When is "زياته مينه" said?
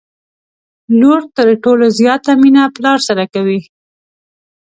1.99-2.63